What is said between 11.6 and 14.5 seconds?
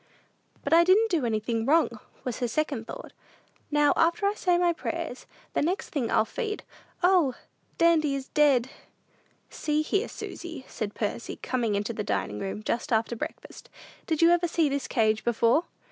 into the dining room, just after breakfast; "did you ever